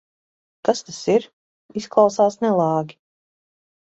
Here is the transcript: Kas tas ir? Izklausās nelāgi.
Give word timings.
Kas 0.67 0.79
tas 0.85 1.01
ir? 1.15 1.27
Izklausās 1.81 2.39
nelāgi. 2.45 2.97